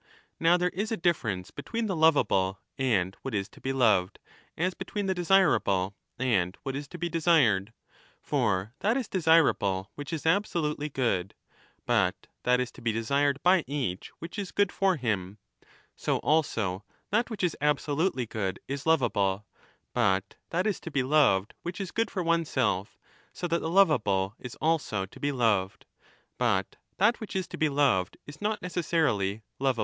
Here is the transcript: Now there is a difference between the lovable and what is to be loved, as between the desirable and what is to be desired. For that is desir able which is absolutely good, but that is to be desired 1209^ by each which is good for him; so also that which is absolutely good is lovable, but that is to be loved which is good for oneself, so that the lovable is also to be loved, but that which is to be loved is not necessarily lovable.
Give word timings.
Now 0.39 0.57
there 0.57 0.69
is 0.69 0.91
a 0.91 0.97
difference 0.97 1.51
between 1.51 1.85
the 1.85 1.95
lovable 1.95 2.59
and 2.75 3.15
what 3.21 3.35
is 3.35 3.47
to 3.49 3.61
be 3.61 3.71
loved, 3.71 4.17
as 4.57 4.73
between 4.73 5.05
the 5.05 5.13
desirable 5.13 5.95
and 6.17 6.57
what 6.63 6.75
is 6.75 6.87
to 6.87 6.97
be 6.97 7.07
desired. 7.07 7.71
For 8.19 8.73
that 8.79 8.97
is 8.97 9.07
desir 9.07 9.47
able 9.47 9.91
which 9.93 10.11
is 10.11 10.25
absolutely 10.25 10.89
good, 10.89 11.35
but 11.85 12.15
that 12.41 12.59
is 12.59 12.71
to 12.71 12.81
be 12.81 12.91
desired 12.91 13.37
1209^ 13.43 13.43
by 13.43 13.63
each 13.67 14.09
which 14.17 14.39
is 14.39 14.51
good 14.51 14.71
for 14.71 14.95
him; 14.95 15.37
so 15.95 16.17
also 16.17 16.83
that 17.11 17.29
which 17.29 17.43
is 17.43 17.55
absolutely 17.61 18.25
good 18.25 18.59
is 18.67 18.87
lovable, 18.87 19.45
but 19.93 20.33
that 20.49 20.65
is 20.65 20.79
to 20.79 20.89
be 20.89 21.03
loved 21.03 21.53
which 21.61 21.79
is 21.79 21.91
good 21.91 22.09
for 22.09 22.23
oneself, 22.23 22.97
so 23.33 23.47
that 23.47 23.59
the 23.59 23.69
lovable 23.69 24.33
is 24.39 24.55
also 24.55 25.05
to 25.05 25.19
be 25.19 25.31
loved, 25.31 25.85
but 26.39 26.77
that 26.97 27.19
which 27.19 27.35
is 27.35 27.47
to 27.49 27.55
be 27.57 27.69
loved 27.69 28.17
is 28.25 28.41
not 28.41 28.63
necessarily 28.63 29.43
lovable. 29.59 29.79